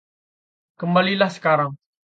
[0.81, 1.71] Kembalilah sekarang.